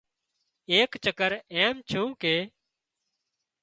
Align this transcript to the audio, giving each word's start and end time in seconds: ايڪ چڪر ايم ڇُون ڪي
ايڪ 0.71 0.91
چڪر 1.03 1.31
ايم 1.55 1.75
ڇُون 1.89 2.07
ڪي 2.21 2.37